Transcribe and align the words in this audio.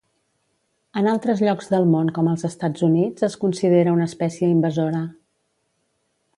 En 1.01 1.09
altres 1.11 1.43
llocs 1.47 1.69
del 1.73 1.85
món 1.91 2.09
com 2.15 2.31
els 2.33 2.47
Estats 2.49 2.87
Units 2.89 3.29
es 3.29 3.37
considera 3.45 3.95
una 3.99 4.11
espècie 4.13 4.53
invasora. 4.57 5.07